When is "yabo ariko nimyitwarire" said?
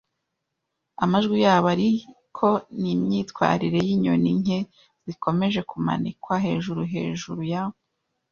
1.45-3.79